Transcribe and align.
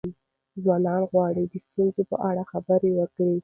ځوانان 0.63 1.01
غواړي 1.11 1.43
د 1.47 1.53
ستونزو 1.65 2.01
په 2.11 2.17
اړه 2.29 2.43
خبرې 2.51 2.91
وکړي. 2.99 3.35